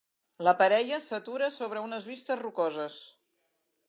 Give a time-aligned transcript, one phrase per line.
[0.45, 2.97] La parella s'atura sobre unes vistes rocoses.